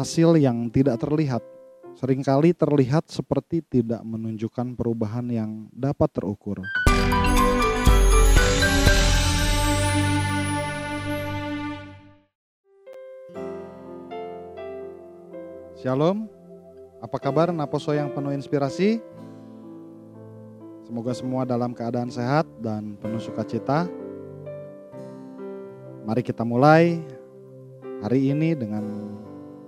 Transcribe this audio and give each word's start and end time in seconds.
hasil 0.00 0.40
yang 0.40 0.72
tidak 0.72 0.96
terlihat 0.96 1.44
sering 1.92 2.24
kali 2.24 2.56
terlihat 2.56 3.12
seperti 3.12 3.60
tidak 3.60 4.00
menunjukkan 4.00 4.72
perubahan 4.72 5.28
yang 5.28 5.68
dapat 5.68 6.08
terukur. 6.08 6.64
Shalom, 15.76 16.24
apa 17.04 17.16
kabar 17.20 17.52
Naposo 17.52 17.92
yang 17.92 18.08
penuh 18.08 18.32
inspirasi? 18.32 19.04
Semoga 20.88 21.12
semua 21.12 21.44
dalam 21.44 21.76
keadaan 21.76 22.08
sehat 22.08 22.48
dan 22.64 22.96
penuh 22.96 23.20
sukacita. 23.20 23.84
Mari 26.08 26.24
kita 26.24 26.40
mulai 26.48 27.04
hari 28.00 28.32
ini 28.32 28.56
dengan 28.56 28.84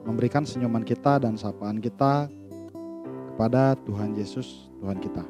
memberikan 0.02 0.42
senyuman 0.42 0.82
kita 0.82 1.22
dan 1.22 1.38
sapaan 1.38 1.78
kita 1.78 2.26
kepada 3.32 3.78
Tuhan 3.86 4.14
Yesus, 4.18 4.68
Tuhan 4.82 4.98
kita. 4.98 5.24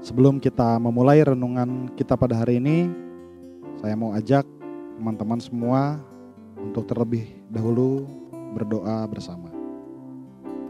Sebelum 0.00 0.40
kita 0.40 0.80
memulai 0.80 1.20
renungan 1.24 1.92
kita 1.94 2.16
pada 2.16 2.36
hari 2.36 2.56
ini, 2.56 2.88
saya 3.80 3.96
mau 3.96 4.12
ajak 4.16 4.44
teman-teman 4.96 5.40
semua 5.40 6.00
untuk 6.60 6.84
terlebih 6.88 7.28
dahulu 7.48 8.08
berdoa 8.52 9.04
bersama. 9.08 9.48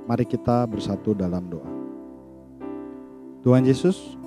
Mari 0.07 0.27
kita 0.27 0.67
bersatu 0.67 1.15
dalam 1.15 1.47
doa. 1.47 1.71
Tuhan 3.41 3.65
Yesus, 3.65 4.19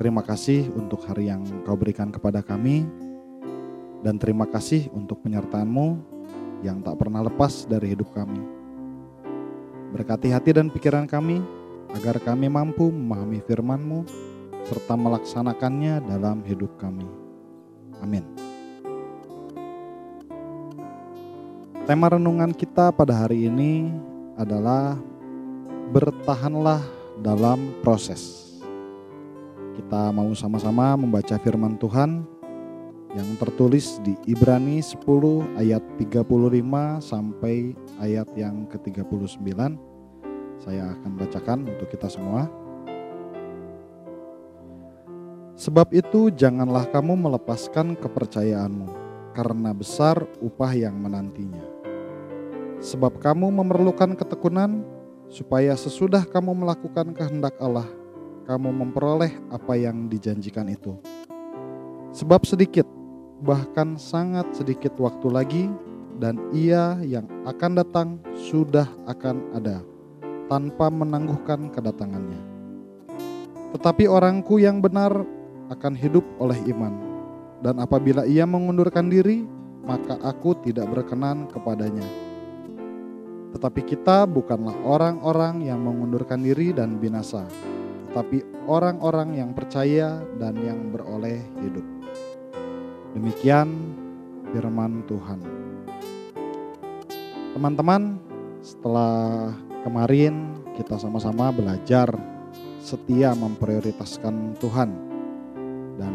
terima 0.00 0.24
kasih 0.24 0.68
untuk 0.74 1.04
hari 1.06 1.30
yang 1.30 1.44
kau 1.62 1.76
berikan 1.78 2.10
kepada 2.10 2.42
kami 2.42 2.88
dan 4.02 4.18
terima 4.18 4.50
kasih 4.50 4.90
untuk 4.90 5.22
penyertaan-Mu 5.22 6.11
yang 6.62 6.80
tak 6.80 6.96
pernah 6.96 7.26
lepas 7.26 7.66
dari 7.66 7.92
hidup 7.92 8.14
kami. 8.14 8.40
Berkati 9.92 10.32
hati 10.32 10.56
dan 10.56 10.72
pikiran 10.72 11.04
kami 11.04 11.42
agar 11.92 12.16
kami 12.22 12.48
mampu 12.48 12.88
memahami 12.88 13.44
firman-Mu 13.44 14.08
serta 14.64 14.96
melaksanakannya 14.96 16.00
dalam 16.06 16.40
hidup 16.46 16.72
kami. 16.80 17.04
Amin. 18.00 18.24
Tema 21.82 22.14
renungan 22.14 22.54
kita 22.54 22.94
pada 22.94 23.26
hari 23.26 23.50
ini 23.50 23.90
adalah 24.38 24.96
bertahanlah 25.90 26.80
dalam 27.20 27.74
proses. 27.82 28.54
Kita 29.74 30.14
mau 30.14 30.30
sama-sama 30.32 30.94
membaca 30.94 31.36
firman 31.42 31.74
Tuhan 31.76 32.22
yang 33.12 33.28
tertulis 33.36 34.00
di 34.00 34.16
Ibrani 34.24 34.80
10 34.80 35.04
ayat 35.60 35.84
35 36.00 36.24
sampai 37.04 37.76
ayat 38.00 38.28
yang 38.32 38.64
ke-39. 38.72 39.52
Saya 40.56 40.96
akan 40.96 41.12
bacakan 41.20 41.58
untuk 41.68 41.92
kita 41.92 42.08
semua. 42.08 42.48
Sebab 45.52 45.92
itu 45.92 46.32
janganlah 46.32 46.88
kamu 46.88 47.12
melepaskan 47.28 48.00
kepercayaanmu, 48.00 48.88
karena 49.36 49.76
besar 49.76 50.24
upah 50.40 50.72
yang 50.72 50.96
menantinya. 50.96 51.60
Sebab 52.80 53.20
kamu 53.20 53.52
memerlukan 53.52 54.16
ketekunan, 54.16 54.80
supaya 55.28 55.76
sesudah 55.76 56.24
kamu 56.24 56.64
melakukan 56.64 57.12
kehendak 57.12 57.54
Allah, 57.60 57.86
kamu 58.48 58.72
memperoleh 58.72 59.36
apa 59.52 59.76
yang 59.76 60.08
dijanjikan 60.08 60.66
itu. 60.72 60.96
Sebab 62.16 62.42
sedikit, 62.48 62.88
bahkan 63.42 63.98
sangat 63.98 64.46
sedikit 64.54 64.94
waktu 65.02 65.28
lagi, 65.28 65.64
dan 66.22 66.38
ia 66.54 66.96
yang 67.02 67.26
akan 67.42 67.72
datang 67.82 68.08
sudah 68.38 68.86
akan 69.10 69.42
ada, 69.58 69.82
tanpa 70.46 70.86
menangguhkan 70.88 71.68
kedatangannya. 71.74 72.40
Tetapi 73.74 74.06
orangku 74.06 74.62
yang 74.62 74.78
benar 74.78 75.12
akan 75.68 75.94
hidup 75.98 76.22
oleh 76.38 76.56
iman, 76.70 76.94
dan 77.60 77.82
apabila 77.82 78.22
ia 78.24 78.46
mengundurkan 78.46 79.10
diri, 79.10 79.42
maka 79.82 80.14
aku 80.22 80.54
tidak 80.62 80.86
berkenan 80.94 81.50
kepadanya 81.50 82.32
tetapi 83.52 83.84
kita 83.84 84.24
bukanlah 84.24 84.72
orang-orang 84.80 85.68
yang 85.68 85.84
mengundurkan 85.84 86.40
diri 86.40 86.72
dan 86.72 86.96
binasa, 86.96 87.44
tetapi 88.10 88.64
orang-orang 88.64 89.36
yang 89.36 89.52
percaya 89.52 90.24
dan 90.40 90.56
yang 90.56 90.88
beroleh 90.88 91.44
hidup. 91.60 92.01
Demikian 93.12 93.68
firman 94.48 95.04
Tuhan. 95.04 95.40
Teman-teman, 97.52 98.16
setelah 98.64 99.52
kemarin 99.84 100.56
kita 100.72 100.96
sama-sama 100.96 101.52
belajar 101.52 102.08
setia 102.80 103.36
memprioritaskan 103.36 104.56
Tuhan 104.56 104.90
dan 106.00 106.14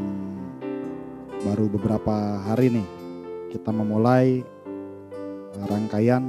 baru 1.46 1.70
beberapa 1.70 2.42
hari 2.50 2.74
nih 2.74 2.88
kita 3.54 3.70
memulai 3.70 4.42
rangkaian 5.70 6.26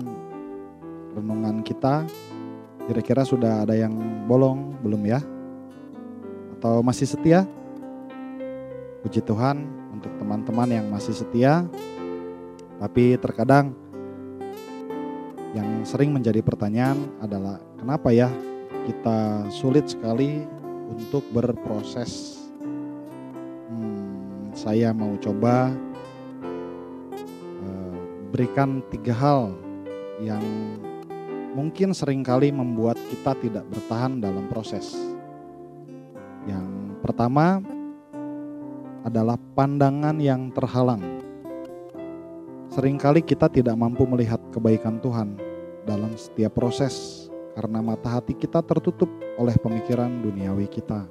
renungan 1.16 1.64
kita. 1.64 2.04
Kira-kira 2.84 3.24
sudah 3.24 3.64
ada 3.64 3.72
yang 3.72 3.92
bolong 4.28 4.76
belum 4.84 5.00
ya? 5.04 5.20
Atau 6.60 6.84
masih 6.84 7.08
setia? 7.08 7.48
Puji 9.00 9.24
Tuhan 9.24 9.77
untuk 9.98 10.14
teman-teman 10.22 10.70
yang 10.70 10.86
masih 10.86 11.12
setia. 11.12 11.66
Tapi 12.78 13.19
terkadang 13.19 13.75
yang 15.50 15.82
sering 15.82 16.14
menjadi 16.14 16.38
pertanyaan 16.38 17.10
adalah 17.19 17.59
kenapa 17.75 18.14
ya 18.14 18.31
kita 18.87 19.50
sulit 19.50 19.91
sekali 19.91 20.47
untuk 20.87 21.26
berproses. 21.34 22.38
Hmm, 23.69 24.54
saya 24.54 24.94
mau 24.94 25.19
coba 25.19 25.75
uh, 27.66 27.98
berikan 28.31 28.78
tiga 28.94 29.12
hal 29.19 29.50
yang 30.22 30.44
mungkin 31.58 31.91
sering 31.91 32.22
kali 32.22 32.54
membuat 32.54 32.94
kita 33.10 33.34
tidak 33.42 33.64
bertahan 33.66 34.22
dalam 34.22 34.47
proses. 34.47 34.94
Yang 36.47 36.66
pertama 37.03 37.58
adalah 39.08 39.41
pandangan 39.56 40.20
yang 40.20 40.52
terhalang. 40.52 41.02
Seringkali 42.69 43.24
kita 43.24 43.48
tidak 43.48 43.74
mampu 43.74 44.04
melihat 44.04 44.38
kebaikan 44.52 45.00
Tuhan 45.00 45.41
dalam 45.88 46.12
setiap 46.14 46.54
proses 46.54 47.26
karena 47.56 47.80
mata 47.80 48.20
hati 48.20 48.36
kita 48.36 48.60
tertutup 48.60 49.08
oleh 49.41 49.56
pemikiran 49.56 50.20
duniawi 50.20 50.69
kita. 50.69 51.08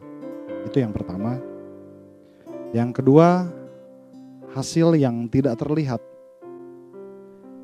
Itu 0.63 0.79
yang 0.79 0.93
pertama. 0.93 1.41
Yang 2.71 3.01
kedua, 3.01 3.49
hasil 4.53 4.95
yang 4.95 5.25
tidak 5.27 5.57
terlihat. 5.57 5.99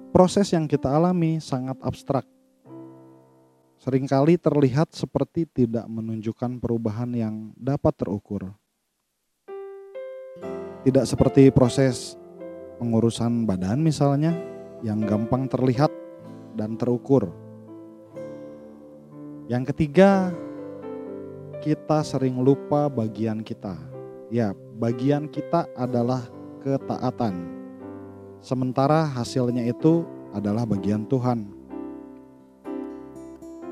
Proses 0.09 0.50
yang 0.53 0.65
kita 0.65 0.89
alami 0.89 1.38
sangat 1.38 1.77
abstrak 1.81 2.25
sering 3.83 4.07
kali 4.07 4.39
terlihat 4.39 4.95
seperti 4.95 5.44
tidak 5.44 5.83
menunjukkan 5.91 6.55
perubahan 6.63 7.11
yang 7.11 7.35
dapat 7.59 7.91
terukur. 8.00 8.55
Tidak 10.83 11.05
seperti 11.07 11.47
proses 11.53 12.19
pengurusan 12.81 13.47
badan 13.47 13.79
misalnya 13.79 14.35
yang 14.83 14.99
gampang 15.03 15.47
terlihat 15.47 15.89
dan 16.59 16.75
terukur. 16.75 17.31
Yang 19.47 19.71
ketiga, 19.71 20.31
kita 21.63 22.03
sering 22.03 22.44
lupa 22.44 22.91
bagian 22.91 23.39
kita. 23.39 23.79
Ya, 24.27 24.51
bagian 24.75 25.31
kita 25.31 25.67
adalah 25.75 26.27
ketaatan. 26.59 27.53
Sementara 28.44 29.07
hasilnya 29.07 29.63
itu 29.63 30.03
adalah 30.35 30.67
bagian 30.67 31.07
Tuhan. 31.07 31.47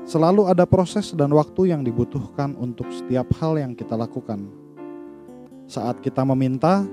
Selalu 0.08 0.48
ada 0.48 0.64
proses 0.64 1.12
dan 1.12 1.30
waktu 1.36 1.70
yang 1.70 1.84
dibutuhkan 1.84 2.56
untuk 2.56 2.88
setiap 2.90 3.28
hal 3.38 3.60
yang 3.60 3.76
kita 3.76 3.94
lakukan. 3.94 4.61
Saat 5.72 6.04
kita 6.04 6.20
meminta, 6.20 6.84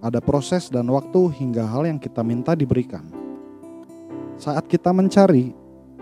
ada 0.00 0.16
proses 0.16 0.72
dan 0.72 0.88
waktu 0.88 1.28
hingga 1.28 1.68
hal 1.68 1.84
yang 1.84 2.00
kita 2.00 2.24
minta 2.24 2.56
diberikan. 2.56 3.04
Saat 4.40 4.64
kita 4.64 4.96
mencari, 4.96 5.52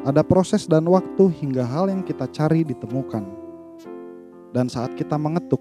ada 0.06 0.22
proses 0.22 0.70
dan 0.70 0.86
waktu 0.86 1.34
hingga 1.42 1.66
hal 1.66 1.90
yang 1.90 2.06
kita 2.06 2.30
cari 2.30 2.62
ditemukan. 2.62 3.26
Dan 4.54 4.70
saat 4.70 4.94
kita 4.94 5.18
mengetuk, 5.18 5.58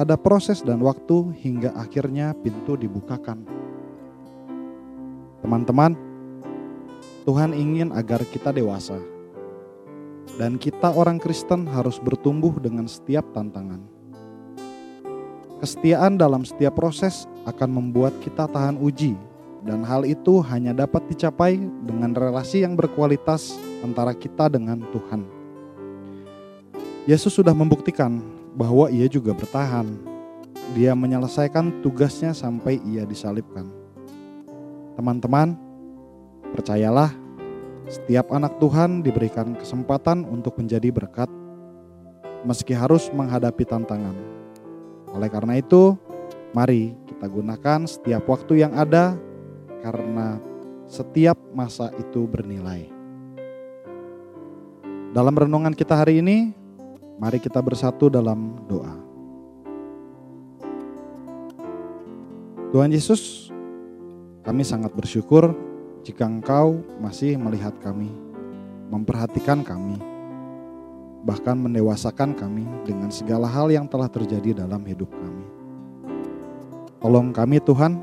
ada 0.00 0.16
proses 0.16 0.64
dan 0.64 0.80
waktu 0.80 1.28
hingga 1.44 1.76
akhirnya 1.76 2.32
pintu 2.40 2.80
dibukakan. 2.80 3.44
Teman-teman, 5.44 5.92
Tuhan 7.28 7.52
ingin 7.52 7.92
agar 7.92 8.24
kita 8.24 8.48
dewasa 8.48 8.96
dan 10.40 10.56
kita 10.56 10.88
orang 10.88 11.20
Kristen 11.20 11.68
harus 11.68 12.00
bertumbuh 12.00 12.56
dengan 12.56 12.88
setiap 12.88 13.28
tantangan. 13.36 13.97
Kesetiaan 15.58 16.14
dalam 16.14 16.46
setiap 16.46 16.78
proses 16.78 17.26
akan 17.42 17.66
membuat 17.82 18.14
kita 18.22 18.46
tahan 18.46 18.78
uji 18.78 19.18
dan 19.66 19.82
hal 19.82 20.06
itu 20.06 20.38
hanya 20.46 20.70
dapat 20.70 21.02
dicapai 21.10 21.58
dengan 21.82 22.14
relasi 22.14 22.62
yang 22.62 22.78
berkualitas 22.78 23.58
antara 23.82 24.14
kita 24.14 24.46
dengan 24.46 24.86
Tuhan. 24.94 25.26
Yesus 27.10 27.34
sudah 27.34 27.50
membuktikan 27.50 28.22
bahwa 28.54 28.86
ia 28.86 29.10
juga 29.10 29.34
bertahan. 29.34 29.90
Dia 30.78 30.94
menyelesaikan 30.94 31.82
tugasnya 31.82 32.36
sampai 32.36 32.78
ia 32.86 33.02
disalibkan. 33.02 33.66
Teman-teman, 34.94 35.58
percayalah, 36.54 37.10
setiap 37.90 38.30
anak 38.30 38.60
Tuhan 38.62 39.02
diberikan 39.02 39.58
kesempatan 39.58 40.22
untuk 40.28 40.54
menjadi 40.60 40.92
berkat, 40.92 41.32
meski 42.44 42.76
harus 42.76 43.08
menghadapi 43.10 43.64
tantangan. 43.64 44.37
Oleh 45.12 45.28
karena 45.32 45.56
itu, 45.56 45.96
mari 46.52 46.92
kita 47.08 47.26
gunakan 47.28 47.80
setiap 47.88 48.24
waktu 48.28 48.66
yang 48.66 48.72
ada 48.76 49.16
karena 49.80 50.40
setiap 50.88 51.36
masa 51.52 51.92
itu 52.00 52.24
bernilai. 52.24 52.88
Dalam 55.12 55.32
renungan 55.32 55.72
kita 55.72 55.96
hari 55.96 56.20
ini, 56.20 56.52
mari 57.16 57.40
kita 57.40 57.60
bersatu 57.64 58.12
dalam 58.12 58.60
doa. 58.68 58.96
Tuhan 62.68 62.92
Yesus, 62.92 63.48
kami 64.44 64.60
sangat 64.60 64.92
bersyukur 64.92 65.56
jika 66.04 66.28
Engkau 66.28 66.84
masih 67.00 67.40
melihat 67.40 67.72
kami, 67.80 68.12
memperhatikan 68.92 69.64
kami, 69.64 69.96
bahkan 71.26 71.58
mendewasakan 71.58 72.36
kami 72.36 72.66
dengan 72.86 73.10
segala 73.10 73.50
hal 73.50 73.70
yang 73.72 73.90
telah 73.90 74.06
terjadi 74.06 74.62
dalam 74.62 74.82
hidup 74.86 75.10
kami. 75.10 75.46
Tolong 76.98 77.30
kami 77.30 77.62
Tuhan, 77.62 77.98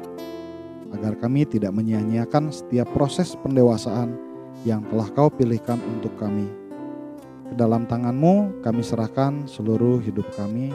agar 0.95 1.19
kami 1.19 1.43
tidak 1.43 1.75
menyia-nyiakan 1.75 2.55
setiap 2.55 2.87
proses 2.95 3.35
pendewasaan 3.43 4.15
yang 4.63 4.81
telah 4.87 5.11
kau 5.11 5.27
pilihkan 5.27 5.77
untuk 5.91 6.15
kami. 6.15 6.47
Ke 7.51 7.53
dalam 7.53 7.85
tanganmu 7.85 8.63
kami 8.63 8.81
serahkan 8.81 9.45
seluruh 9.45 9.99
hidup 10.01 10.25
kami 10.33 10.71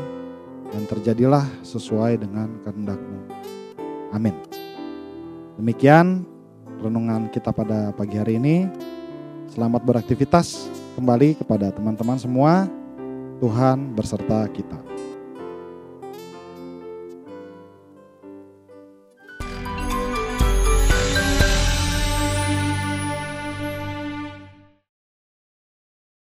dan 0.70 0.86
terjadilah 0.86 1.42
sesuai 1.64 2.20
dengan 2.20 2.52
kehendakmu. 2.62 3.18
Amin. 4.14 4.36
Demikian 5.58 6.22
renungan 6.78 7.32
kita 7.32 7.50
pada 7.50 7.90
pagi 7.96 8.20
hari 8.20 8.38
ini. 8.38 8.70
Selamat 9.50 9.82
beraktivitas 9.82 10.70
kembali 11.00 11.40
kepada 11.40 11.72
teman-teman 11.72 12.20
semua. 12.20 12.68
Tuhan 13.40 13.96
berserta 13.96 14.44
kita. 14.52 14.76